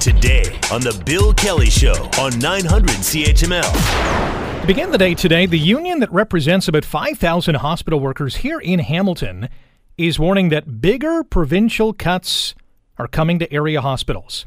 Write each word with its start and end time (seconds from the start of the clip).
today 0.00 0.58
on 0.72 0.80
The 0.80 1.00
Bill 1.04 1.32
Kelly 1.34 1.70
Show 1.70 1.94
on 2.18 2.38
900 2.38 2.90
CHML. 2.90 4.60
To 4.60 4.66
begin 4.66 4.90
the 4.90 4.98
day 4.98 5.14
today, 5.14 5.46
the 5.46 5.58
union 5.58 6.00
that 6.00 6.12
represents 6.12 6.68
about 6.68 6.84
5,000 6.84 7.56
hospital 7.56 8.00
workers 8.00 8.36
here 8.36 8.58
in 8.58 8.80
Hamilton 8.80 9.48
is 9.96 10.18
warning 10.18 10.50
that 10.50 10.80
bigger 10.80 11.24
provincial 11.24 11.92
cuts 11.92 12.54
are 12.98 13.08
coming 13.08 13.38
to 13.38 13.52
area 13.52 13.80
hospitals. 13.80 14.46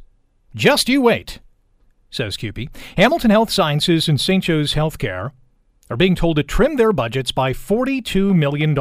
Just 0.56 0.90
you 0.90 1.02
wait, 1.02 1.40
says 2.10 2.38
CUPE. 2.38 2.70
Hamilton 2.98 3.32
Health 3.32 3.50
Sciences 3.50 4.08
and 4.08 4.20
St. 4.20 4.44
Joe's 4.44 4.74
Healthcare 4.74 5.32
are 5.90 5.98
being 5.98 6.16
told 6.16 6.36
to 6.36 6.44
trim 6.44 6.76
their 6.76 6.94
budgets 6.94 7.32
by 7.32 7.54
$42 7.54 8.36
million 8.36 8.76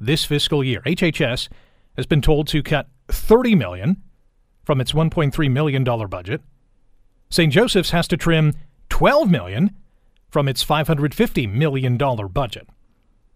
this 0.00 0.24
fiscal 0.24 0.62
year. 0.64 0.82
HHS 0.82 1.48
has 1.96 2.06
been 2.06 2.22
told 2.22 2.48
to 2.48 2.62
cut 2.62 2.88
$30 3.08 3.56
million 3.56 4.02
from 4.70 4.80
its 4.80 4.92
$1.3 4.92 5.50
million 5.50 5.82
budget. 5.82 6.42
St. 7.28 7.52
Joseph's 7.52 7.90
has 7.90 8.06
to 8.06 8.16
trim 8.16 8.54
12 8.88 9.28
million 9.28 9.74
from 10.28 10.46
its 10.46 10.64
$550 10.64 11.52
million 11.52 11.96
budget. 11.96 12.68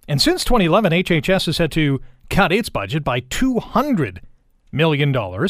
And 0.07 0.23
since 0.23 0.45
2011, 0.45 0.93
HHS 0.93 1.47
has 1.47 1.59
had 1.59 1.73
to 1.73 2.01
cut 2.31 2.53
its 2.53 2.69
budget 2.69 3.03
by 3.03 3.19
$200 3.21 4.19
million. 4.71 5.49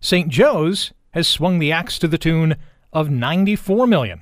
St. 0.00 0.28
Joe's 0.28 0.92
has 1.10 1.26
swung 1.26 1.58
the 1.58 1.72
axe 1.72 1.98
to 1.98 2.06
the 2.06 2.16
tune 2.16 2.54
of 2.92 3.10
94 3.10 3.88
million. 3.88 4.20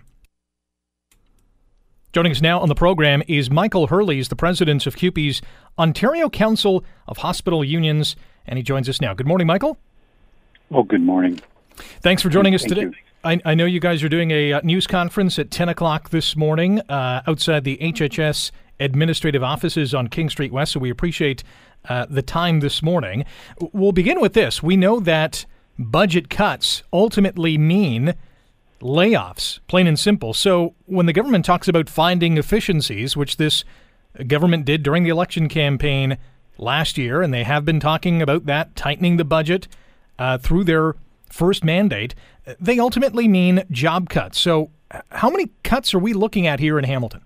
Joining 2.14 2.32
us 2.32 2.40
now 2.40 2.58
on 2.58 2.70
the 2.70 2.74
program 2.74 3.22
is 3.28 3.50
Michael 3.50 3.88
Hurley, 3.88 4.22
the 4.22 4.34
president 4.34 4.86
of 4.86 4.96
CUPE's 4.96 5.42
Ontario 5.78 6.30
Council 6.30 6.82
of 7.06 7.18
Hospital 7.18 7.62
Unions, 7.62 8.16
and 8.46 8.56
he 8.56 8.62
joins 8.62 8.88
us 8.88 9.02
now. 9.02 9.12
Good 9.12 9.26
morning, 9.26 9.46
Michael. 9.46 9.76
Oh, 10.72 10.84
good 10.84 11.02
morning. 11.02 11.40
Thanks 12.00 12.22
for 12.22 12.28
joining 12.28 12.54
us 12.54 12.62
Thank 12.62 12.74
today. 12.74 12.82
you. 12.82 12.92
I, 13.24 13.40
I 13.44 13.54
know 13.54 13.66
you 13.66 13.80
guys 13.80 14.04
are 14.04 14.08
doing 14.08 14.30
a 14.30 14.52
uh, 14.54 14.60
news 14.62 14.86
conference 14.86 15.38
at 15.38 15.50
10 15.50 15.68
o'clock 15.68 16.10
this 16.10 16.36
morning 16.36 16.80
uh, 16.88 17.22
outside 17.26 17.64
the 17.64 17.76
HHS 17.78 18.52
administrative 18.78 19.42
offices 19.42 19.94
on 19.94 20.06
King 20.06 20.30
Street 20.30 20.52
West, 20.52 20.72
so 20.72 20.80
we 20.80 20.90
appreciate 20.90 21.42
uh, 21.88 22.06
the 22.08 22.22
time 22.22 22.60
this 22.60 22.82
morning. 22.82 23.24
We'll 23.72 23.92
begin 23.92 24.20
with 24.20 24.32
this. 24.32 24.62
We 24.62 24.76
know 24.76 25.00
that 25.00 25.44
budget 25.76 26.30
cuts 26.30 26.82
ultimately 26.92 27.58
mean 27.58 28.14
layoffs, 28.80 29.58
plain 29.66 29.86
and 29.86 29.98
simple. 29.98 30.32
So 30.32 30.74
when 30.86 31.06
the 31.06 31.12
government 31.12 31.44
talks 31.44 31.66
about 31.68 31.90
finding 31.90 32.38
efficiencies, 32.38 33.16
which 33.16 33.38
this 33.38 33.64
government 34.26 34.66
did 34.66 34.82
during 34.82 35.02
the 35.02 35.10
election 35.10 35.48
campaign 35.48 36.16
last 36.58 36.96
year, 36.96 37.22
and 37.22 37.34
they 37.34 37.44
have 37.44 37.64
been 37.64 37.80
talking 37.80 38.22
about 38.22 38.46
that, 38.46 38.76
tightening 38.76 39.16
the 39.16 39.24
budget 39.24 39.66
uh, 40.20 40.38
through 40.38 40.62
their 40.64 40.94
first 41.28 41.64
mandate, 41.64 42.14
they 42.60 42.78
ultimately 42.78 43.26
mean 43.26 43.64
job 43.70 44.08
cuts. 44.08 44.38
So, 44.38 44.70
how 45.10 45.30
many 45.30 45.50
cuts 45.64 45.94
are 45.94 45.98
we 45.98 46.12
looking 46.12 46.46
at 46.46 46.60
here 46.60 46.78
in 46.78 46.84
Hamilton? 46.84 47.22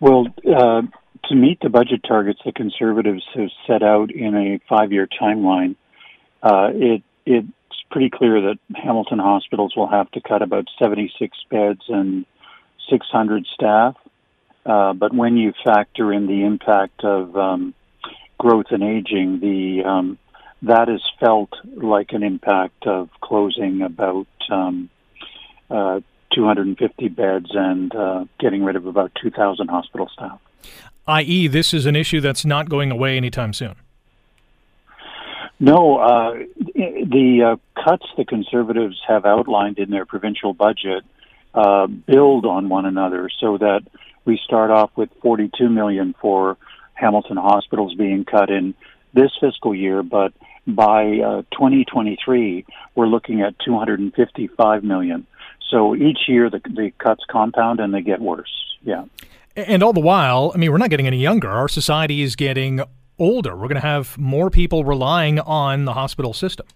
Well, 0.00 0.26
uh, 0.46 0.82
to 1.24 1.34
meet 1.34 1.58
the 1.60 1.70
budget 1.70 2.02
targets 2.06 2.40
the 2.44 2.52
Conservatives 2.52 3.24
have 3.34 3.48
set 3.66 3.82
out 3.82 4.10
in 4.12 4.34
a 4.34 4.60
five-year 4.68 5.08
timeline, 5.20 5.74
uh, 6.42 6.70
it 6.72 7.02
it's 7.24 7.48
pretty 7.90 8.10
clear 8.10 8.40
that 8.40 8.58
Hamilton 8.76 9.18
hospitals 9.18 9.74
will 9.76 9.88
have 9.88 10.08
to 10.12 10.20
cut 10.20 10.42
about 10.42 10.68
76 10.78 11.36
beds 11.50 11.80
and 11.88 12.24
600 12.88 13.46
staff. 13.52 13.96
Uh, 14.64 14.92
but 14.92 15.12
when 15.12 15.36
you 15.36 15.52
factor 15.64 16.12
in 16.12 16.26
the 16.26 16.44
impact 16.44 17.02
of 17.02 17.36
um, 17.36 17.74
growth 18.38 18.66
and 18.70 18.84
aging, 18.84 19.40
the 19.40 19.82
um, 19.84 20.18
that 20.62 20.88
is 20.88 21.02
felt 21.20 21.50
like 21.76 22.12
an 22.12 22.22
impact 22.22 22.86
of 22.86 23.08
closing 23.20 23.82
about 23.82 24.26
um, 24.50 24.90
uh, 25.70 26.00
250 26.34 27.08
beds 27.08 27.50
and 27.52 27.94
uh, 27.94 28.24
getting 28.38 28.64
rid 28.64 28.76
of 28.76 28.86
about 28.86 29.12
2,000 29.22 29.68
hospital 29.68 30.08
staff. 30.12 30.40
I.e., 31.06 31.46
this 31.46 31.72
is 31.72 31.86
an 31.86 31.94
issue 31.94 32.20
that's 32.20 32.44
not 32.44 32.68
going 32.68 32.90
away 32.90 33.16
anytime 33.16 33.52
soon. 33.52 33.76
No, 35.58 35.96
uh, 35.96 36.34
the 36.74 37.56
uh, 37.56 37.82
cuts 37.82 38.04
the 38.16 38.24
Conservatives 38.24 39.00
have 39.06 39.24
outlined 39.24 39.78
in 39.78 39.90
their 39.90 40.04
provincial 40.04 40.52
budget 40.52 41.04
uh, 41.54 41.86
build 41.86 42.44
on 42.44 42.68
one 42.68 42.84
another, 42.84 43.30
so 43.40 43.56
that 43.56 43.82
we 44.26 44.38
start 44.44 44.70
off 44.70 44.90
with 44.96 45.08
42 45.22 45.70
million 45.70 46.14
for 46.20 46.58
Hamilton 46.92 47.38
hospitals 47.38 47.94
being 47.94 48.24
cut 48.24 48.50
in 48.50 48.74
this 49.16 49.32
fiscal 49.40 49.74
year, 49.74 50.04
but 50.04 50.32
by 50.66 51.18
uh, 51.18 51.42
2023 51.52 52.64
we're 52.94 53.06
looking 53.06 53.40
at 53.42 53.58
255 53.64 54.84
million. 54.84 55.26
So 55.70 55.96
each 55.96 56.20
year 56.28 56.48
the, 56.50 56.60
the 56.64 56.92
cuts 56.98 57.24
compound 57.28 57.80
and 57.80 57.92
they 57.92 58.02
get 58.02 58.20
worse. 58.20 58.52
Yeah. 58.82 59.06
And 59.56 59.82
all 59.82 59.92
the 59.92 60.00
while, 60.00 60.52
I 60.54 60.58
mean, 60.58 60.70
we're 60.70 60.78
not 60.78 60.90
getting 60.90 61.06
any 61.06 61.20
younger. 61.20 61.48
Our 61.48 61.68
society 61.68 62.20
is 62.22 62.36
getting 62.36 62.82
older. 63.18 63.56
We're 63.56 63.68
going 63.68 63.80
to 63.80 63.80
have 63.80 64.18
more 64.18 64.50
people 64.50 64.84
relying 64.84 65.40
on 65.40 65.86
the 65.86 65.94
hospital 65.94 66.34
system. 66.34 66.66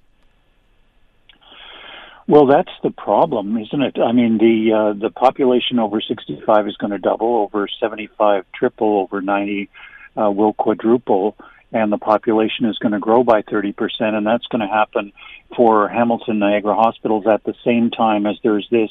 Well, 2.26 2.46
that's 2.46 2.70
the 2.82 2.90
problem, 2.90 3.56
isn't 3.58 3.82
it? 3.82 3.98
I 3.98 4.12
mean, 4.12 4.38
the 4.38 4.72
uh, 4.72 4.92
the 4.92 5.10
population 5.10 5.80
over 5.80 6.00
65 6.00 6.68
is 6.68 6.76
going 6.76 6.92
to 6.92 6.98
double, 6.98 7.38
over 7.38 7.66
75 7.66 8.44
triple, 8.54 9.00
over 9.00 9.20
90 9.20 9.68
uh, 10.16 10.30
will 10.30 10.52
quadruple, 10.52 11.36
and 11.72 11.92
the 11.92 11.98
population 11.98 12.66
is 12.66 12.78
going 12.78 12.92
to 12.92 12.98
grow 12.98 13.22
by 13.24 13.42
30 13.42 13.72
percent, 13.72 14.16
and 14.16 14.26
that's 14.26 14.46
going 14.46 14.60
to 14.60 14.72
happen 14.72 15.12
for 15.56 15.88
Hamilton 15.88 16.38
Niagara 16.38 16.74
hospitals 16.74 17.26
at 17.26 17.44
the 17.44 17.54
same 17.64 17.90
time 17.90 18.26
as 18.26 18.36
there's 18.42 18.66
this 18.70 18.90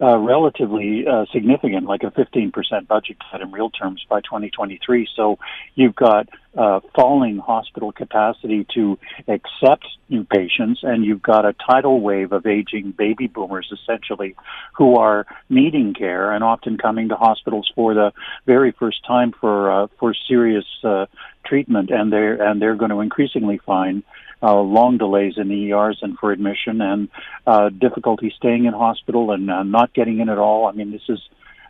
uh, 0.00 0.18
relatively 0.18 1.06
uh, 1.06 1.24
significant, 1.32 1.86
like 1.86 2.02
a 2.02 2.10
15% 2.10 2.52
budget 2.88 3.16
cut 3.30 3.40
in 3.40 3.52
real 3.52 3.70
terms 3.70 4.04
by 4.08 4.20
2023. 4.20 5.08
So 5.14 5.38
you've 5.76 5.94
got 5.94 6.28
uh, 6.56 6.80
falling 6.96 7.38
hospital 7.38 7.92
capacity 7.92 8.66
to 8.74 8.98
accept 9.28 9.86
new 10.08 10.24
patients, 10.24 10.80
and 10.82 11.04
you've 11.04 11.22
got 11.22 11.44
a 11.44 11.54
tidal 11.68 12.00
wave 12.00 12.32
of 12.32 12.44
aging 12.44 12.92
baby 12.96 13.28
boomers, 13.28 13.72
essentially, 13.72 14.34
who 14.76 14.96
are 14.96 15.26
needing 15.48 15.94
care 15.94 16.32
and 16.32 16.42
often 16.42 16.76
coming 16.76 17.08
to 17.08 17.16
hospitals 17.16 17.70
for 17.74 17.94
the 17.94 18.12
very 18.46 18.72
first 18.72 19.04
time 19.06 19.32
for 19.40 19.70
uh, 19.70 19.86
for 19.98 20.14
serious 20.28 20.66
uh, 20.82 21.06
treatment, 21.44 21.90
and 21.90 22.12
they're 22.12 22.40
and 22.42 22.60
they're 22.60 22.76
going 22.76 22.90
to 22.90 23.00
increasingly 23.00 23.58
find 23.58 24.02
uh, 24.42 24.60
long 24.60 24.98
delays 24.98 25.34
in 25.36 25.48
the 25.48 25.72
ERs 25.72 25.98
and 26.02 26.18
for 26.18 26.32
admission, 26.32 26.80
and 26.80 27.08
uh, 27.46 27.68
difficulty 27.70 28.32
staying 28.36 28.66
in 28.66 28.74
hospital 28.74 29.30
and 29.30 29.50
uh, 29.50 29.62
not 29.62 29.92
getting 29.94 30.20
in 30.20 30.28
at 30.28 30.38
all. 30.38 30.66
I 30.66 30.72
mean, 30.72 30.90
this 30.90 31.08
is 31.08 31.20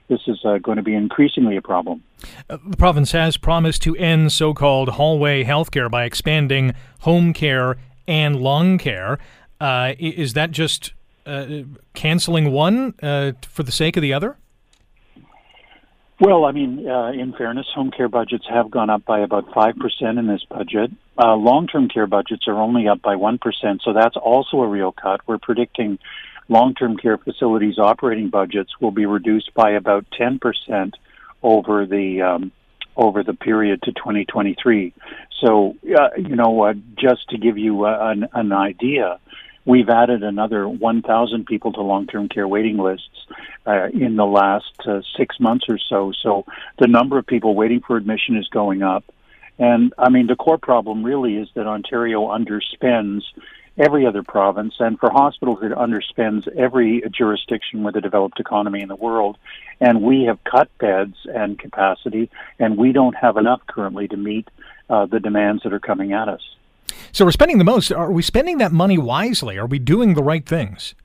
this 0.09 0.21
is 0.27 0.45
uh, 0.45 0.59
going 0.59 0.77
to 0.77 0.83
be 0.83 0.95
increasingly 0.95 1.57
a 1.57 1.63
problem. 1.63 2.03
Uh, 2.49 2.59
The 2.67 2.77
province 2.77 3.13
has 3.13 3.37
promised 3.37 3.83
to 3.83 3.97
end 3.97 4.33
so 4.33 4.55
called 4.55 4.91
hallway 4.91 5.45
healthcare 5.45 5.91
by 5.91 6.05
expanding 6.05 6.75
home 7.01 7.33
care 7.33 7.77
and 8.07 8.37
long 8.37 8.79
care. 8.79 9.19
Uh, 9.61 9.95
is 9.99 10.35
that 10.35 10.51
just 10.51 10.93
uh, 11.27 11.63
canceling 11.95 12.51
one 12.51 12.95
uh, 13.03 13.33
for 13.43 13.63
the 13.63 13.73
sake 13.73 13.97
of 13.97 14.03
the 14.03 14.13
other? 14.13 14.37
Well, 16.21 16.45
I 16.45 16.53
mean, 16.53 16.89
uh, 16.89 17.11
in 17.11 17.33
fairness, 17.37 17.67
home 17.75 17.91
care 17.91 18.09
budgets 18.09 18.45
have 18.49 18.71
gone 18.71 18.89
up 18.89 19.05
by 19.05 19.21
about 19.21 19.51
5% 19.51 20.19
in 20.19 20.27
this 20.27 20.45
budget. 20.49 20.93
Uh, 21.19 21.35
long 21.35 21.67
term 21.67 21.89
care 21.89 22.07
budgets 22.07 22.47
are 22.47 22.61
only 22.61 22.87
up 22.87 23.03
by 23.03 23.17
1%, 23.17 23.39
so 23.83 23.93
that's 23.93 24.17
also 24.17 24.59
a 24.59 24.69
real 24.69 24.93
cut. 24.93 25.21
We're 25.27 25.39
predicting 25.39 25.99
long 26.49 26.75
term 26.75 26.97
care 26.97 27.19
facilities 27.19 27.79
operating 27.79 28.31
budgets 28.31 28.71
will 28.81 28.93
be 28.93 29.07
reduced 29.07 29.53
by 29.55 29.73
about 29.73 30.07
10% 30.19 30.93
over 31.43 31.87
the. 31.87 32.23
Um, 32.23 32.53
over 32.97 33.25
the 33.25 33.35
period 33.35 33.83
to 33.83 33.91
2023. 33.91 34.95
So, 35.41 35.75
uh, 35.99 36.11
you 36.17 36.37
know, 36.37 36.63
uh, 36.63 36.75
just 36.97 37.29
to 37.31 37.39
give 37.39 37.59
you 37.59 37.87
an, 37.87 38.29
an 38.33 38.53
idea, 38.53 39.19
we've 39.65 39.89
added 39.89 40.23
another 40.23 40.69
1,000 40.69 41.47
people 41.47 41.73
to 41.73 41.81
long-term 41.81 42.29
care 42.29 42.47
waiting 42.47 42.77
lists 42.77 43.27
uh, 43.67 43.89
in 43.89 44.17
the 44.17 44.27
last 44.27 44.75
uh, 44.87 45.01
six 45.17 45.41
months 45.41 45.67
or 45.69 45.79
so. 45.79 46.13
So 46.23 46.45
the 46.79 46.87
number 46.87 47.19
of 47.19 47.27
people 47.27 47.55
waiting 47.55 47.81
for 47.81 47.97
admission 47.97 48.37
is 48.37 48.49
going 48.49 48.83
up. 48.83 49.05
And 49.59 49.95
I 49.99 50.11
mean, 50.11 50.27
the 50.27 50.37
core 50.37 50.59
problem 50.59 51.05
really 51.05 51.37
is 51.37 51.49
that 51.55 51.67
Ontario 51.67 52.29
underspends 52.29 53.23
every 53.77 54.07
other 54.07 54.23
province, 54.23 54.75
and 54.79 54.99
for 54.99 55.11
hospitals, 55.11 55.59
it 55.63 55.73
underspends 55.73 56.47
every 56.57 57.03
jurisdiction 57.11 57.83
with 57.83 57.97
a 57.97 58.01
developed 58.01 58.39
economy 58.39 58.83
in 58.83 58.89
the 58.89 58.97
world. 58.97 59.37
And 59.81 60.03
we 60.03 60.25
have 60.25 60.43
cut 60.45 60.69
beds 60.79 61.17
and 61.25 61.59
capacity, 61.59 62.31
and 62.59 62.77
we 62.77 62.93
don't 62.93 63.15
have 63.15 63.37
enough 63.37 63.63
currently 63.67 64.09
to 64.09 64.17
meet 64.17 64.49
uh, 64.89 65.07
the 65.07 65.21
demands 65.21 65.63
that 65.63 65.73
are 65.73 65.81
coming 65.81 66.13
at 66.13 66.29
us. 66.29 66.43
So 67.15 67.25
we're 67.25 67.31
spending 67.31 67.59
the 67.59 67.65
most. 67.65 67.93
Are 67.93 68.11
we 68.11 68.23
spending 68.23 68.59
that 68.59 68.73
money 68.73 68.99
wisely? 68.99 69.57
Are 69.57 69.69
we 69.69 69.79
doing 69.79 70.15
the 70.15 70.23
right 70.23 70.45
things? 70.45 70.97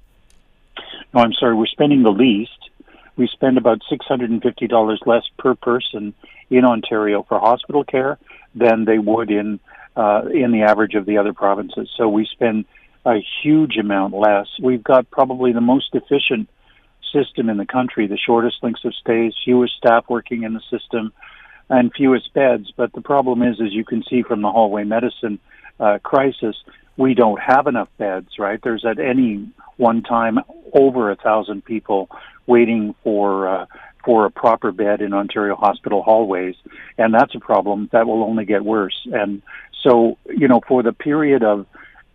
No, 1.13 1.21
I'm 1.21 1.33
sorry, 1.33 1.53
we're 1.53 1.67
spending 1.67 2.01
the 2.01 2.09
least. 2.09 2.71
We 3.15 3.27
spend 3.27 3.59
about 3.59 3.81
$650 3.91 5.06
less 5.06 5.23
per 5.38 5.53
person 5.53 6.15
in 6.50 6.65
Ontario 6.65 7.21
for 7.29 7.39
hospital 7.39 7.83
care 7.83 8.17
than 8.56 8.85
they 8.85 8.97
would 8.97 9.29
in 9.29 9.59
uh, 9.95 10.23
in 10.33 10.51
the 10.51 10.63
average 10.63 10.95
of 10.95 11.06
the 11.06 11.19
other 11.19 11.31
provinces. 11.31 11.88
So 11.95 12.09
we 12.09 12.25
spend 12.25 12.65
a 13.06 13.19
huge 13.44 13.77
amount 13.77 14.15
less. 14.15 14.47
We've 14.59 14.83
got 14.83 15.11
probably 15.11 15.51
the 15.51 15.61
most 15.61 15.94
efficient 15.94 16.50
system 17.13 17.50
in 17.50 17.57
the 17.57 17.67
country, 17.67 18.07
the 18.07 18.17
shortest 18.17 18.63
lengths 18.63 18.83
of 18.83 18.95
stays, 18.95 19.35
fewest 19.45 19.77
staff 19.77 20.06
working 20.09 20.41
in 20.41 20.56
the 20.56 20.61
system, 20.71 21.13
and 21.69 21.94
fewest 21.94 22.33
beds. 22.33 22.73
But 22.75 22.94
the 22.94 23.01
problem 23.01 23.44
is, 23.44 23.61
as 23.61 23.73
you 23.73 23.85
can 23.85 24.03
see 24.09 24.23
from 24.23 24.41
the 24.41 24.50
hallway 24.50 24.85
medicine 24.85 25.38
uh, 25.79 25.99
crisis, 26.03 26.55
we 26.97 27.13
don't 27.13 27.39
have 27.39 27.67
enough 27.67 27.89
beds, 27.97 28.37
right? 28.37 28.59
There's 28.61 28.85
at 28.85 28.99
any 28.99 29.49
one 29.77 30.03
time 30.03 30.39
over 30.73 31.11
a 31.11 31.15
thousand 31.15 31.63
people 31.63 32.09
waiting 32.45 32.95
for 33.03 33.47
uh, 33.47 33.65
for 34.03 34.25
a 34.25 34.31
proper 34.31 34.71
bed 34.71 35.01
in 35.01 35.13
Ontario 35.13 35.55
hospital 35.55 36.01
hallways, 36.01 36.55
and 36.97 37.13
that's 37.13 37.35
a 37.35 37.39
problem 37.39 37.89
that 37.91 38.07
will 38.07 38.23
only 38.23 38.45
get 38.45 38.63
worse. 38.63 39.07
And 39.11 39.41
so, 39.83 40.17
you 40.25 40.47
know, 40.47 40.61
for 40.67 40.83
the 40.83 40.93
period 40.93 41.43
of 41.43 41.65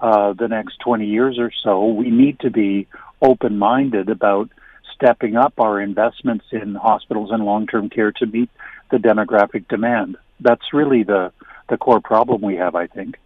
uh, 0.00 0.32
the 0.32 0.49
next 0.49 0.78
20 0.81 1.06
years 1.06 1.38
or 1.38 1.50
so, 1.62 1.87
we 1.87 2.10
need 2.10 2.40
to 2.40 2.50
be 2.50 2.87
open-minded 3.22 4.08
about 4.08 4.50
stepping 4.94 5.37
up 5.37 5.55
our 5.58 5.81
investments 5.81 6.46
in 6.52 6.75
hospitals 6.75 7.31
and 7.31 7.44
long-term 7.44 7.90
care 7.90 8.12
to 8.12 8.26
meet 8.26 8.50
the 8.90 8.99
demographic 8.99 9.69
demand. 9.69 10.17
That's 10.40 10.72
really 10.72 11.02
the 11.02 11.32
the 11.70 11.78
core 11.78 12.00
problem 12.00 12.43
we 12.43 12.56
have, 12.56 12.75
I 12.75 12.87
think. 12.87 13.17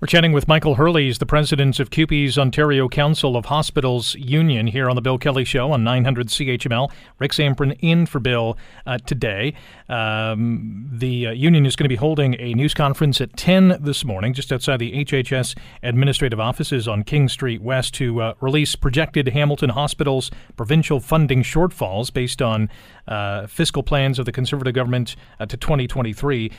We're 0.00 0.06
chatting 0.06 0.32
with 0.32 0.48
Michael 0.48 0.74
Hurley, 0.74 1.06
he's 1.06 1.18
the 1.18 1.26
president 1.26 1.80
of 1.80 1.90
CUPE's 1.90 2.38
Ontario 2.38 2.88
Council 2.88 3.36
of 3.36 3.46
Hospitals 3.46 4.14
Union 4.16 4.66
here 4.66 4.88
on 4.88 4.96
the 4.96 5.02
Bill 5.02 5.18
Kelly 5.18 5.44
Show 5.44 5.72
on 5.72 5.84
900 5.84 6.28
CHML. 6.28 6.90
Rick 7.18 7.32
Zamperin 7.32 7.76
in 7.80 8.06
for 8.06 8.20
Bill 8.20 8.56
uh, 8.86 8.98
today. 8.98 9.54
Um, 9.88 10.88
the 10.92 11.28
uh, 11.28 11.30
union 11.32 11.66
is 11.66 11.76
going 11.76 11.84
to 11.84 11.88
be 11.88 11.96
holding 11.96 12.34
a 12.40 12.54
news 12.54 12.74
conference 12.74 13.20
at 13.20 13.36
10 13.36 13.78
this 13.80 14.04
morning, 14.04 14.34
just 14.34 14.52
outside 14.52 14.78
the 14.78 15.04
HHS 15.04 15.56
administrative 15.82 16.40
offices 16.40 16.88
on 16.88 17.02
King 17.02 17.28
Street 17.28 17.62
West, 17.62 17.94
to 17.94 18.20
uh, 18.20 18.34
release 18.40 18.76
projected 18.76 19.28
Hamilton 19.28 19.70
Hospitals 19.70 20.30
provincial 20.56 21.00
funding 21.00 21.42
shortfalls 21.42 22.12
based 22.12 22.42
on 22.42 22.68
uh, 23.06 23.46
fiscal 23.46 23.82
plans 23.82 24.18
of 24.18 24.24
the 24.24 24.32
Conservative 24.32 24.74
government 24.74 25.16
uh, 25.38 25.46
to 25.46 25.56
2023. 25.56 26.50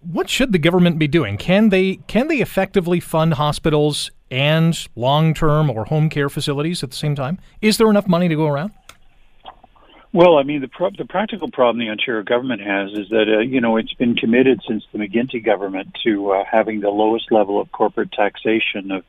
What 0.00 0.28
should 0.28 0.52
the 0.52 0.58
government 0.58 0.98
be 0.98 1.08
doing? 1.08 1.36
Can 1.36 1.68
they 1.68 1.96
can 2.06 2.28
they 2.28 2.40
effectively 2.62 3.00
fund 3.00 3.34
hospitals 3.34 4.12
and 4.30 4.86
long-term 4.94 5.68
or 5.68 5.84
home 5.86 6.08
care 6.08 6.28
facilities 6.28 6.84
at 6.84 6.90
the 6.90 6.96
same 6.96 7.16
time? 7.16 7.36
Is 7.60 7.76
there 7.76 7.90
enough 7.90 8.06
money 8.06 8.28
to 8.28 8.36
go 8.36 8.46
around? 8.46 8.70
Well, 10.12 10.38
I 10.38 10.44
mean, 10.44 10.60
the 10.60 10.68
pro- 10.68 10.90
the 10.90 11.04
practical 11.04 11.50
problem 11.50 11.84
the 11.84 11.90
Ontario 11.90 12.22
government 12.22 12.60
has 12.60 12.92
is 12.92 13.08
that 13.08 13.24
uh, 13.28 13.40
you 13.40 13.60
know 13.60 13.78
it's 13.78 13.94
been 13.94 14.14
committed 14.14 14.60
since 14.68 14.84
the 14.92 14.98
McGuinty 14.98 15.44
government 15.44 15.96
to 16.04 16.30
uh, 16.30 16.44
having 16.48 16.80
the 16.80 16.90
lowest 16.90 17.32
level 17.32 17.60
of 17.60 17.72
corporate 17.72 18.12
taxation 18.12 18.92
of 18.92 19.04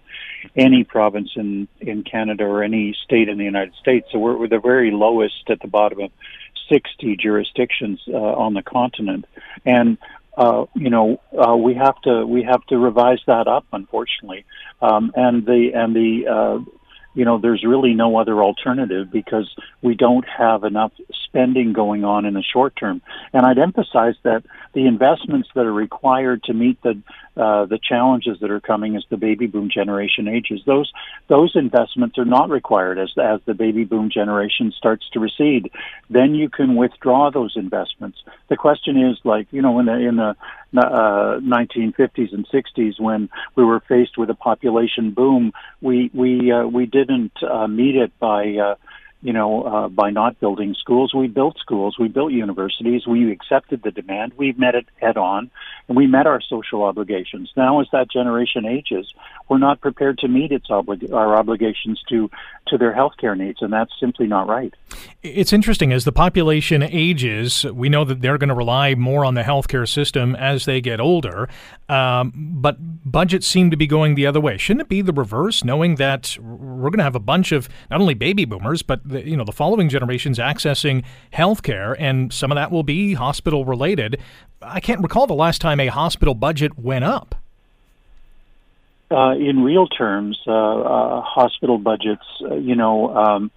any 0.56 0.84
province 0.84 1.30
in 1.36 1.68
in 1.80 2.04
Canada 2.04 2.46
or 2.46 2.64
any 2.64 2.96
state 3.04 3.30
in 3.30 3.38
the 3.38 3.44
United 3.44 3.76
States. 3.76 4.08
So 4.12 4.18
we're, 4.18 4.36
we're 4.36 4.48
the 4.48 4.60
very 4.60 4.90
lowest 4.90 5.48
at 5.50 5.60
the 5.60 5.68
bottom 5.68 6.00
of 6.00 6.12
60 6.70 7.18
jurisdictions 7.18 8.02
uh, 8.08 8.18
on 8.18 8.56
the 8.56 8.64
continent, 8.64 9.26
and 9.64 10.00
uh, 10.38 10.66
you 10.76 10.90
know 10.90 11.22
uh, 11.38 11.56
we 11.56 11.76
have 11.76 12.00
to 12.02 12.26
we 12.26 12.44
have 12.44 12.66
to 12.68 12.78
revise 12.78 13.20
that 13.28 13.48
up, 13.48 13.66
unfortunately, 13.72 14.46
um, 14.82 15.12
and 15.16 15.46
the 15.46 15.72
and 15.74 15.96
the 15.96 16.28
uh, 16.28 16.60
you 17.14 17.26
know, 17.26 17.38
there's 17.38 17.64
really 17.64 17.94
no 17.94 18.18
other 18.18 18.42
alternative 18.42 19.12
because 19.12 19.54
we 19.82 19.96
don't 19.96 20.26
have 20.28 20.64
enough 20.64 20.92
spending 21.26 21.74
going 21.74 22.04
on 22.04 22.26
in 22.26 22.34
the 22.34 22.44
short 22.44 22.76
term. 22.76 23.02
And 23.34 23.46
I'd 23.46 23.58
emphasize 23.60 24.16
that 24.24 24.44
the 24.74 24.88
investments 24.88 25.50
that 25.56 25.66
are 25.66 25.74
required 25.74 26.44
to 26.44 26.54
meet 26.54 26.82
the 26.82 27.02
uh, 27.36 27.66
the 27.66 27.80
challenges 27.80 28.38
that 28.42 28.52
are 28.52 28.60
coming 28.60 28.96
as 28.96 29.04
the 29.10 29.18
baby 29.18 29.48
boom 29.48 29.68
generation 29.68 30.28
ages, 30.28 30.62
those 30.66 30.92
those 31.28 31.56
investments 31.56 32.18
are 32.18 32.26
not 32.26 32.50
required 32.50 33.00
as 33.00 33.12
as 33.22 33.40
the 33.46 33.54
baby 33.54 33.84
boom 33.84 34.10
generation 34.12 34.72
starts 34.78 35.10
to 35.14 35.20
recede. 35.20 35.72
Then 36.10 36.36
you 36.36 36.50
can 36.50 36.76
withdraw 36.76 37.32
those 37.32 37.54
investments. 37.56 38.20
The 38.50 38.58
question 38.58 38.98
is, 38.98 39.18
like 39.24 39.48
you 39.52 39.62
know, 39.62 39.80
in 39.80 39.88
the 39.88 39.94
in 39.94 40.16
the 40.18 40.36
uh, 40.78 41.40
1950s 41.40 42.34
and 42.34 42.48
60s 42.48 43.00
when 43.00 43.30
we 43.56 43.64
were 43.64 43.82
faced 43.82 44.18
with 44.18 44.30
a 44.30 44.36
population 44.36 45.12
boom, 45.12 45.54
we 45.82 46.10
we 46.14 46.52
uh, 46.52 46.66
we 46.66 46.86
didn't 46.86 47.34
uh, 47.44 47.68
meet 47.68 47.96
it 47.96 48.12
by 48.20 48.56
uh, 48.56 48.76
you 49.24 49.32
know, 49.32 49.64
uh, 49.64 49.88
by 49.88 50.10
not 50.10 50.40
building 50.42 50.76
schools. 50.78 51.14
We 51.14 51.28
built 51.28 51.58
schools, 51.58 51.98
we 51.98 52.10
built 52.10 52.34
universities, 52.34 53.08
we 53.08 53.32
accepted 53.32 53.82
the 53.82 53.92
demand, 53.92 54.34
we 54.36 54.52
met 54.52 54.76
it 54.76 54.86
head 55.02 55.18
on, 55.18 55.50
and 55.88 55.96
we 55.98 56.08
met 56.08 56.28
our 56.28 56.42
social 56.42 56.84
obligations. 56.84 57.50
Now, 57.56 57.80
as 57.80 57.88
that 57.94 58.12
generation 58.12 58.66
ages, 58.66 59.14
we're 59.48 59.60
not 59.60 59.80
prepared 59.80 60.18
to 60.20 60.28
meet 60.28 60.52
its 60.52 60.68
oblig- 60.68 61.12
our 61.14 61.38
obligations 61.38 62.02
to 62.10 62.30
to 62.68 62.78
their 62.78 62.94
healthcare 62.94 63.38
needs, 63.38 63.62
and 63.62 63.74
that's 63.74 63.92
simply 64.00 64.26
not 64.26 64.48
right. 64.48 64.74
It's 65.22 65.52
interesting 65.52 65.92
as 65.92 66.06
the 66.06 66.12
population 66.12 66.82
ages, 66.82 67.66
we 67.66 67.90
know 67.90 68.06
that 68.06 68.22
they're 68.22 68.38
going 68.38 68.50
to 68.50 68.56
rely 68.56 68.96
more 68.96 69.26
on 69.26 69.34
the 69.34 69.42
healthcare 69.42 69.88
system 69.88 70.36
as 70.36 70.64
they 70.66 70.80
get 70.80 71.02
older, 71.02 71.50
um, 71.90 72.32
but 72.36 72.78
budgets 72.80 73.48
seem 73.48 73.70
to 73.70 73.78
be 73.78 73.86
going 73.86 74.16
the 74.16 74.26
other 74.26 74.40
way. 74.40 74.58
Shouldn't 74.58 74.82
it 74.82 74.90
be 74.90 75.02
the 75.02 75.14
reverse, 75.14 75.64
knowing 75.64 75.96
that 75.96 76.38
we're 76.40 76.90
going 76.90 77.00
to 77.00 77.04
have 77.04 77.16
a 77.16 77.20
bunch 77.20 77.52
of 77.52 77.68
not 77.92 78.00
only 78.00 78.14
baby 78.14 78.46
boomers, 78.46 78.82
but 78.82 79.02
the, 79.14 79.28
you 79.28 79.38
know 79.38 79.44
the 79.44 79.52
following 79.52 79.90
generations 79.90 80.38
accessing 80.38 81.04
healthcare, 81.34 81.96
and 81.98 82.34
some 82.34 82.52
of 82.52 82.56
that 82.56 82.72
will 82.72 82.84
be 82.84 83.14
hospital 83.14 83.66
related. 83.66 84.20
I 84.62 84.80
can't 84.80 85.02
recall 85.02 85.28
the 85.28 85.34
last 85.34 85.62
time 85.62 85.80
a 85.80 85.88
hospital 85.88 86.34
budget 86.34 86.78
went 86.78 87.06
up. 87.06 87.36
Uh, 89.12 89.36
in 89.36 89.64
real 89.64 89.88
terms, 89.88 90.40
uh, 90.48 90.52
uh, 90.52 91.22
hospital 91.22 91.78
budgets, 91.78 92.26
uh, 92.42 92.56
you 92.56 92.76
know, 92.76 93.16
um, 93.16 93.52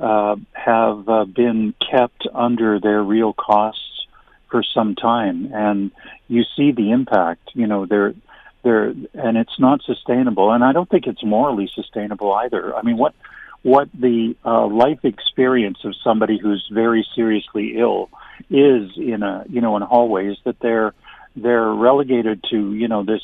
uh, 0.00 0.36
have 0.52 1.08
uh, 1.08 1.24
been 1.24 1.74
kept 1.90 2.26
under 2.32 2.78
their 2.78 3.02
real 3.02 3.32
costs 3.32 4.06
for 4.48 4.62
some 4.62 4.94
time, 4.94 5.50
and 5.52 5.90
you 6.28 6.44
see 6.56 6.72
the 6.72 6.92
impact. 6.92 7.50
You 7.54 7.66
know, 7.66 7.86
they're 7.86 8.14
they're 8.62 8.88
and 9.14 9.36
it's 9.36 9.58
not 9.58 9.82
sustainable, 9.82 10.52
and 10.52 10.62
I 10.62 10.72
don't 10.72 10.88
think 10.88 11.06
it's 11.06 11.24
morally 11.24 11.70
sustainable 11.74 12.32
either. 12.34 12.74
I 12.76 12.82
mean, 12.82 12.96
what 12.96 13.14
what 13.62 13.88
the 13.92 14.34
uh, 14.44 14.66
life 14.66 15.04
experience 15.04 15.78
of 15.84 15.94
somebody 16.02 16.38
who's 16.38 16.66
very 16.72 17.06
seriously 17.14 17.74
ill 17.78 18.10
is 18.50 18.90
in 18.96 19.22
a 19.22 19.44
you 19.48 19.60
know 19.60 19.76
in 19.76 19.82
a 19.82 19.86
hallway 19.86 20.36
that 20.44 20.58
they're 20.60 20.92
they're 21.36 21.72
relegated 21.72 22.44
to 22.50 22.74
you 22.74 22.88
know 22.88 23.04
this 23.04 23.22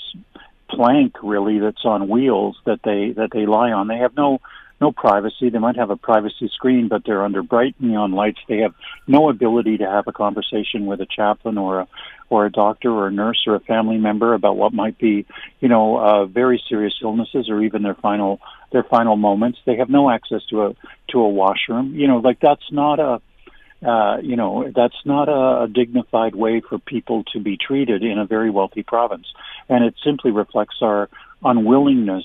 plank 0.70 1.14
really 1.22 1.58
that's 1.58 1.84
on 1.84 2.08
wheels 2.08 2.56
that 2.66 2.80
they 2.84 3.12
that 3.12 3.30
they 3.32 3.46
lie 3.46 3.72
on. 3.72 3.88
They 3.88 3.98
have 3.98 4.16
no 4.16 4.40
no 4.80 4.92
privacy. 4.92 5.50
They 5.50 5.58
might 5.58 5.76
have 5.76 5.90
a 5.90 5.96
privacy 5.96 6.50
screen, 6.54 6.88
but 6.88 7.02
they're 7.04 7.24
under 7.24 7.42
bright 7.42 7.74
neon 7.80 8.12
lights. 8.12 8.38
They 8.48 8.58
have 8.58 8.74
no 9.06 9.28
ability 9.28 9.78
to 9.78 9.86
have 9.86 10.06
a 10.06 10.12
conversation 10.12 10.86
with 10.86 11.00
a 11.00 11.06
chaplain 11.06 11.58
or 11.58 11.80
a 11.80 11.88
or 12.30 12.44
a 12.44 12.52
doctor 12.52 12.90
or 12.90 13.06
a 13.06 13.10
nurse 13.10 13.42
or 13.46 13.54
a 13.54 13.60
family 13.60 13.96
member 13.96 14.34
about 14.34 14.56
what 14.56 14.74
might 14.74 14.98
be, 14.98 15.24
you 15.60 15.68
know, 15.68 15.96
uh, 15.96 16.26
very 16.26 16.62
serious 16.68 16.94
illnesses 17.02 17.48
or 17.48 17.62
even 17.62 17.82
their 17.82 17.94
final 17.94 18.40
their 18.70 18.84
final 18.84 19.16
moments. 19.16 19.58
They 19.64 19.76
have 19.76 19.88
no 19.88 20.10
access 20.10 20.42
to 20.50 20.66
a 20.66 20.76
to 21.10 21.20
a 21.20 21.28
washroom. 21.28 21.94
You 21.94 22.06
know, 22.06 22.18
like 22.18 22.38
that's 22.40 22.70
not 22.70 23.00
a 23.00 23.20
uh, 23.86 24.18
you 24.22 24.34
know, 24.34 24.70
that's 24.74 24.96
not 25.04 25.28
a, 25.28 25.64
a 25.64 25.68
dignified 25.68 26.34
way 26.34 26.60
for 26.60 26.78
people 26.78 27.22
to 27.32 27.38
be 27.38 27.56
treated 27.56 28.02
in 28.02 28.18
a 28.18 28.26
very 28.26 28.50
wealthy 28.50 28.82
province. 28.82 29.26
And 29.68 29.84
it 29.84 29.94
simply 30.04 30.32
reflects 30.32 30.78
our 30.82 31.08
unwillingness, 31.44 32.24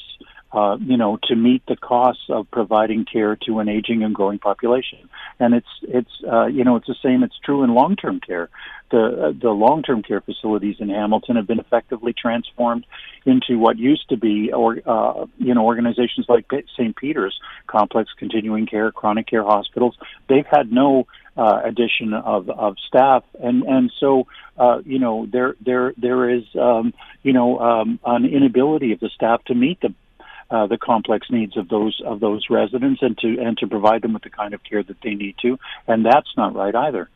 uh, 0.54 0.78
you 0.80 0.98
know, 0.98 1.18
to 1.24 1.36
meet 1.36 1.66
the 1.68 1.76
costs 1.76 2.24
of 2.30 2.50
providing 2.52 3.06
care 3.06 3.36
to 3.36 3.60
an 3.60 3.68
aging 3.68 4.04
and 4.04 4.14
growing 4.14 4.38
population. 4.38 5.10
And 5.40 5.54
it's, 5.56 5.68
it's, 5.82 6.12
uh, 6.32 6.46
you 6.46 6.64
know, 6.64 6.76
it's 6.76 6.88
the 6.88 6.96
same. 7.04 7.24
It's 7.24 7.38
true 7.44 7.64
in 7.64 7.74
long-term 7.74 8.22
care. 8.26 8.50
The, 8.92 9.30
uh, 9.30 9.34
the 9.42 9.50
long-term 9.50 10.04
care 10.04 10.22
facilities 10.22 10.76
in 10.80 10.90
Hamilton 10.90 11.38
have 11.38 11.48
been 11.48 11.60
effectively 11.60 12.14
transformed 12.14 12.86
into 13.26 13.58
what 13.58 13.80
used 13.80 14.08
to 14.10 14.18
be, 14.18 14.54
or, 14.54 14.78
uh, 14.86 15.26
you 15.40 15.56
know, 15.56 15.66
organizations 15.66 16.28
like 16.30 16.46
St. 16.78 16.96
Peter's, 16.96 17.36
complex 17.66 18.12
continuing 18.20 18.68
care, 18.68 18.92
chronic 18.92 19.26
care 19.26 19.44
hospitals. 19.44 19.98
They've 20.30 20.46
had 20.46 20.72
no 20.72 21.08
uh, 21.36 21.62
addition 21.64 22.14
of, 22.14 22.50
of 22.50 22.76
staff, 22.88 23.24
and 23.42 23.64
and 23.64 23.92
so 24.00 24.28
uh, 24.58 24.82
you 24.86 25.00
know 25.00 25.26
there 25.32 25.56
there 25.66 25.94
there 25.98 26.30
is 26.30 26.44
um, 26.60 26.94
you 27.24 27.34
know 27.34 27.58
um, 27.60 28.00
an 28.06 28.26
inability 28.26 28.92
of 28.92 29.00
the 29.00 29.10
staff 29.10 29.44
to 29.46 29.56
meet 29.56 29.82
the 29.82 29.94
uh, 30.50 30.68
the 30.68 30.78
complex 30.78 31.28
needs 31.30 31.58
of 31.58 31.70
those 31.70 32.02
of 32.06 32.20
those 32.20 32.46
residents 32.50 33.02
and 33.02 33.18
to 33.20 33.40
and 33.40 33.58
to 33.58 33.68
provide 33.68 34.02
them 34.02 34.14
with 34.14 34.24
the 34.24 34.30
kind 34.30 34.54
of 34.54 34.64
care 34.64 34.84
that 34.84 34.98
they 35.04 35.14
need 35.14 35.36
to, 35.42 35.58
and 35.88 36.06
that's 36.06 36.30
not 36.38 36.56
right 36.56 36.76
either. 36.76 37.10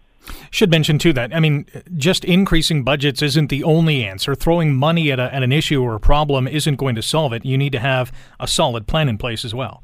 Should 0.51 0.71
mention 0.71 0.97
too 0.97 1.13
that 1.13 1.33
I 1.33 1.39
mean, 1.39 1.65
just 1.95 2.25
increasing 2.25 2.83
budgets 2.83 3.21
isn't 3.21 3.49
the 3.49 3.63
only 3.63 4.03
answer. 4.03 4.35
Throwing 4.35 4.75
money 4.75 5.11
at, 5.11 5.19
a, 5.19 5.33
at 5.33 5.43
an 5.43 5.51
issue 5.51 5.81
or 5.81 5.95
a 5.95 5.99
problem 5.99 6.47
isn't 6.47 6.75
going 6.75 6.95
to 6.95 7.01
solve 7.01 7.33
it. 7.33 7.45
You 7.45 7.57
need 7.57 7.71
to 7.73 7.79
have 7.79 8.11
a 8.39 8.47
solid 8.47 8.87
plan 8.87 9.09
in 9.09 9.17
place 9.17 9.45
as 9.45 9.53
well. 9.53 9.83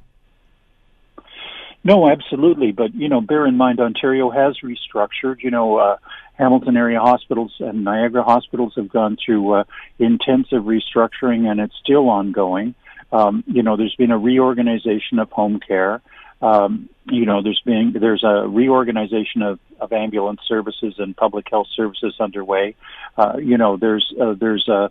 No, 1.85 2.09
absolutely. 2.09 2.71
But, 2.71 2.93
you 2.93 3.09
know, 3.09 3.19
bear 3.19 3.45
in 3.45 3.57
mind, 3.57 3.79
Ontario 3.79 4.29
has 4.29 4.57
restructured. 4.63 5.41
You 5.41 5.51
know, 5.51 5.77
uh, 5.77 5.97
Hamilton 6.35 6.77
area 6.77 6.99
hospitals 6.99 7.53
and 7.59 7.83
Niagara 7.83 8.23
hospitals 8.23 8.73
have 8.75 8.89
gone 8.89 9.17
through 9.23 9.53
uh, 9.53 9.63
intensive 9.99 10.63
restructuring 10.63 11.49
and 11.49 11.59
it's 11.59 11.75
still 11.81 12.09
ongoing. 12.09 12.73
Um, 13.13 13.43
you 13.45 13.61
know, 13.61 13.77
there's 13.77 13.95
been 13.95 14.11
a 14.11 14.17
reorganization 14.17 15.19
of 15.19 15.31
home 15.31 15.59
care. 15.59 16.01
Um, 16.41 16.89
you 17.09 17.25
know, 17.25 17.43
there's 17.43 17.61
been 17.63 17.93
there's 17.99 18.23
a 18.23 18.47
reorganization 18.47 19.43
of, 19.43 19.59
of 19.79 19.93
ambulance 19.93 20.41
services 20.47 20.95
and 20.97 21.15
public 21.15 21.45
health 21.49 21.67
services 21.75 22.15
underway. 22.19 22.75
Uh, 23.17 23.37
you 23.37 23.57
know, 23.57 23.77
there's 23.77 24.11
uh, 24.19 24.33
there's 24.33 24.67
a 24.67 24.89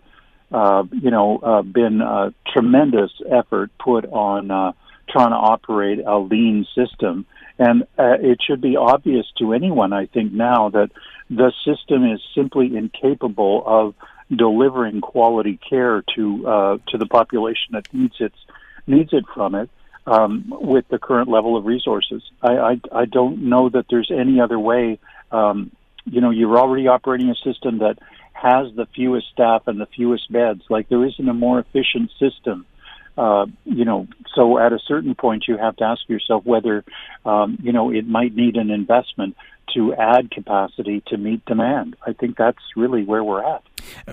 uh, 0.51 0.83
you 0.91 1.11
know 1.11 1.37
uh, 1.39 1.61
been 1.61 2.01
a 2.01 2.33
tremendous 2.51 3.11
effort 3.29 3.71
put 3.77 4.05
on 4.05 4.49
uh, 4.51 4.71
trying 5.09 5.31
to 5.31 5.35
operate 5.35 5.99
a 5.99 6.17
lean 6.17 6.65
system, 6.73 7.25
and 7.59 7.83
uh, 7.99 8.17
it 8.21 8.39
should 8.41 8.61
be 8.61 8.77
obvious 8.77 9.25
to 9.39 9.53
anyone, 9.53 9.91
I 9.91 10.05
think, 10.05 10.31
now 10.31 10.69
that 10.69 10.91
the 11.29 11.51
system 11.65 12.09
is 12.09 12.21
simply 12.33 12.75
incapable 12.75 13.63
of 13.65 13.95
delivering 14.37 15.01
quality 15.01 15.59
care 15.69 16.03
to 16.15 16.47
uh, 16.47 16.77
to 16.89 16.97
the 16.97 17.05
population 17.05 17.73
that 17.73 17.93
needs 17.93 18.15
it 18.19 18.33
needs 18.87 19.13
it 19.13 19.25
from 19.33 19.55
it 19.55 19.69
um, 20.05 20.45
with 20.49 20.85
the 20.89 20.99
current 20.99 21.29
level 21.29 21.57
of 21.57 21.65
resources. 21.65 22.21
I, 22.41 22.53
I 22.53 22.81
I 22.91 23.05
don't 23.05 23.49
know 23.49 23.69
that 23.69 23.85
there's 23.89 24.11
any 24.11 24.39
other 24.39 24.59
way. 24.59 24.99
Um, 25.31 25.71
you 26.05 26.21
know, 26.21 26.31
you're 26.31 26.57
already 26.57 26.87
operating 26.87 27.29
a 27.29 27.35
system 27.35 27.79
that 27.79 27.97
has 28.33 28.67
the 28.75 28.85
fewest 28.93 29.27
staff 29.31 29.63
and 29.67 29.79
the 29.79 29.85
fewest 29.85 30.31
beds. 30.31 30.61
Like 30.69 30.89
there 30.89 31.05
isn't 31.05 31.27
a 31.27 31.33
more 31.33 31.59
efficient 31.59 32.11
system. 32.19 32.65
Uh, 33.15 33.45
you 33.63 33.85
know, 33.85 34.07
so 34.35 34.57
at 34.57 34.73
a 34.73 34.79
certain 34.87 35.13
point, 35.13 35.45
you 35.47 35.55
have 35.55 35.75
to 35.77 35.83
ask 35.83 36.01
yourself 36.09 36.43
whether, 36.45 36.83
um, 37.25 37.59
you 37.61 37.71
know, 37.71 37.91
it 37.91 38.07
might 38.07 38.35
need 38.35 38.55
an 38.55 38.71
investment 38.71 39.37
to 39.73 39.93
add 39.95 40.31
capacity 40.31 41.03
to 41.07 41.17
meet 41.17 41.43
demand. 41.45 41.95
I 42.05 42.13
think 42.13 42.37
that's 42.37 42.59
really 42.75 43.03
where 43.03 43.23
we're 43.23 43.43
at. 43.43 43.63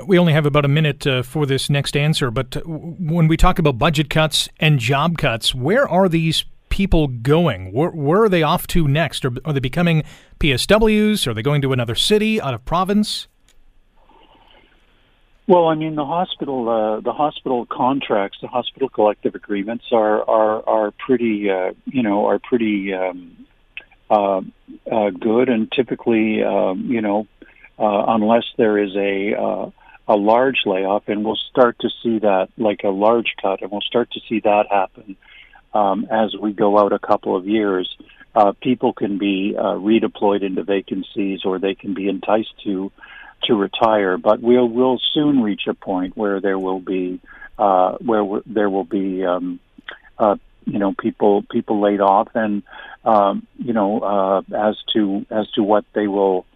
We 0.06 0.18
only 0.18 0.32
have 0.32 0.46
about 0.46 0.64
a 0.64 0.68
minute 0.68 1.06
uh, 1.06 1.22
for 1.22 1.46
this 1.46 1.70
next 1.70 1.96
answer, 1.96 2.30
but 2.30 2.56
uh, 2.56 2.60
when 2.62 3.28
we 3.28 3.36
talk 3.36 3.58
about 3.58 3.78
budget 3.78 4.10
cuts 4.10 4.48
and 4.58 4.78
job 4.78 5.18
cuts, 5.18 5.54
where 5.54 5.88
are 5.88 6.08
these 6.08 6.44
people 6.68 7.08
going? 7.08 7.72
Where, 7.72 7.90
where 7.90 8.22
are 8.22 8.28
they 8.28 8.42
off 8.42 8.66
to 8.68 8.88
next? 8.88 9.24
Are, 9.24 9.32
are 9.44 9.52
they 9.52 9.60
becoming 9.60 10.02
PSWs? 10.38 11.26
Are 11.26 11.34
they 11.34 11.42
going 11.42 11.62
to 11.62 11.72
another 11.72 11.94
city 11.94 12.40
out 12.40 12.54
of 12.54 12.64
province? 12.64 13.28
Well, 15.50 15.66
I 15.66 15.74
mean, 15.74 15.96
the 15.96 16.04
hospital, 16.04 16.68
uh, 16.68 17.00
the 17.00 17.12
hospital 17.12 17.66
contracts, 17.66 18.38
the 18.40 18.46
hospital 18.46 18.88
collective 18.88 19.34
agreements 19.34 19.86
are 19.90 20.22
are 20.30 20.62
are 20.68 20.90
pretty, 20.92 21.50
uh, 21.50 21.72
you 21.86 22.04
know, 22.04 22.26
are 22.26 22.38
pretty 22.38 22.94
um, 22.94 23.46
uh, 24.10 24.40
uh, 24.90 25.10
good, 25.10 25.48
and 25.48 25.70
typically, 25.70 26.42
um, 26.42 26.90
you 26.90 27.00
know, 27.00 27.26
uh, 27.78 28.04
unless 28.08 28.44
there 28.56 28.76
is 28.76 28.94
a 28.96 29.34
uh, 29.40 29.70
a 30.08 30.16
large 30.16 30.62
layoff, 30.66 31.08
and 31.08 31.24
we'll 31.24 31.36
start 31.36 31.78
to 31.80 31.88
see 32.02 32.18
that, 32.18 32.48
like 32.58 32.82
a 32.84 32.88
large 32.88 33.34
cut, 33.40 33.62
and 33.62 33.70
we'll 33.70 33.80
start 33.80 34.10
to 34.10 34.20
see 34.28 34.40
that 34.40 34.66
happen 34.68 35.16
um, 35.72 36.06
as 36.10 36.34
we 36.36 36.52
go 36.52 36.78
out 36.78 36.92
a 36.92 36.98
couple 36.98 37.36
of 37.36 37.46
years. 37.46 37.96
Uh, 38.34 38.52
people 38.60 38.92
can 38.92 39.18
be 39.18 39.54
uh, 39.56 39.74
redeployed 39.74 40.42
into 40.42 40.64
vacancies, 40.64 41.44
or 41.44 41.58
they 41.58 41.74
can 41.74 41.94
be 41.94 42.08
enticed 42.08 42.52
to 42.64 42.90
to 43.44 43.54
retire. 43.54 44.18
But 44.18 44.40
we'll 44.40 44.68
we'll 44.68 45.00
soon 45.14 45.42
reach 45.42 45.62
a 45.68 45.74
point 45.74 46.16
where 46.16 46.40
there 46.40 46.58
will 46.58 46.80
be 46.80 47.20
uh, 47.58 47.92
where 47.98 48.40
there 48.46 48.70
will 48.70 48.84
be 48.84 49.24
um, 49.24 49.60
uh, 50.18 50.36
you 50.64 50.78
know 50.78 50.92
people 50.92 51.42
people 51.50 51.80
laid 51.80 52.00
off 52.00 52.28
and 52.34 52.62
um, 53.04 53.46
you 53.60 53.72
know 53.72 54.00
uh, 54.00 54.68
as 54.68 54.76
to 54.94 55.24
as 55.30 55.50
to 55.52 55.62
what 55.62 55.84
they 55.94 56.08
will 56.08 56.46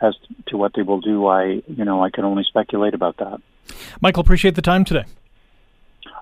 as 0.00 0.14
to 0.46 0.56
what 0.56 0.72
they 0.74 0.82
will 0.82 1.00
do 1.00 1.26
I 1.26 1.62
you 1.66 1.84
know 1.84 2.02
I 2.02 2.10
can 2.10 2.24
only 2.24 2.44
speculate 2.44 2.94
about 2.94 3.18
that. 3.18 3.40
Michael, 4.00 4.22
appreciate 4.22 4.54
the 4.54 4.62
time 4.62 4.84
today. 4.84 5.04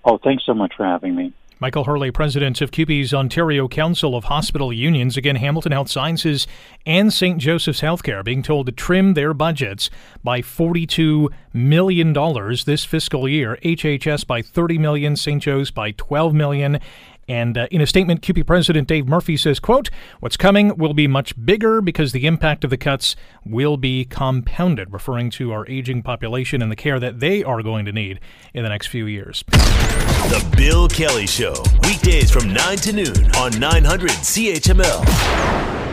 Oh, 0.04 0.18
thanks 0.18 0.44
so 0.44 0.54
much 0.54 0.74
for 0.76 0.84
having 0.84 1.14
me. 1.14 1.32
Michael 1.62 1.84
Hurley, 1.84 2.10
president 2.10 2.62
of 2.62 2.70
CUPE's 2.70 3.12
Ontario 3.12 3.68
Council 3.68 4.16
of 4.16 4.24
Hospital 4.24 4.72
Unions. 4.72 5.18
Again, 5.18 5.36
Hamilton 5.36 5.72
Health 5.72 5.90
Sciences 5.90 6.46
and 6.86 7.12
St. 7.12 7.36
Joseph's 7.36 7.82
Healthcare 7.82 8.24
being 8.24 8.42
told 8.42 8.64
to 8.64 8.72
trim 8.72 9.12
their 9.12 9.34
budgets 9.34 9.90
by 10.24 10.40
$42 10.40 11.28
million 11.52 12.14
this 12.64 12.86
fiscal 12.86 13.28
year. 13.28 13.58
HHS 13.62 14.26
by 14.26 14.40
30 14.40 14.78
million, 14.78 15.16
St. 15.16 15.42
Joe's 15.42 15.70
by 15.70 15.92
$12 15.92 16.32
million, 16.32 16.80
and 17.30 17.56
uh, 17.56 17.68
in 17.70 17.80
a 17.80 17.86
statement, 17.86 18.22
CUPE 18.22 18.44
President 18.44 18.88
Dave 18.88 19.06
Murphy 19.06 19.36
says, 19.36 19.60
quote, 19.60 19.88
what's 20.18 20.36
coming 20.36 20.76
will 20.76 20.94
be 20.94 21.06
much 21.06 21.32
bigger 21.46 21.80
because 21.80 22.10
the 22.10 22.26
impact 22.26 22.64
of 22.64 22.70
the 22.70 22.76
cuts 22.76 23.14
will 23.46 23.76
be 23.76 24.04
compounded, 24.04 24.92
referring 24.92 25.30
to 25.30 25.52
our 25.52 25.64
aging 25.68 26.02
population 26.02 26.60
and 26.60 26.72
the 26.72 26.76
care 26.76 26.98
that 26.98 27.20
they 27.20 27.44
are 27.44 27.62
going 27.62 27.84
to 27.84 27.92
need 27.92 28.18
in 28.52 28.64
the 28.64 28.68
next 28.68 28.88
few 28.88 29.06
years. 29.06 29.44
The 29.46 30.44
Bill 30.56 30.88
Kelly 30.88 31.28
Show, 31.28 31.54
weekdays 31.84 32.32
from 32.32 32.52
9 32.52 32.76
to 32.78 32.92
noon 32.94 33.30
on 33.36 33.56
900 33.60 34.10
CHML. 34.10 35.89